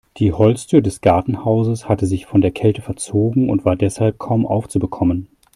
Die 0.17 0.33
Holztür 0.33 0.81
des 0.81 1.01
Gartenhauses 1.01 1.87
hatte 1.87 2.07
sich 2.07 2.25
von 2.25 2.41
der 2.41 2.49
Kälte 2.49 2.81
verzogen 2.81 3.51
und 3.51 3.65
war 3.65 3.75
deshalb 3.75 4.17
kaum 4.17 4.47
aufzubekommen. 4.47 5.27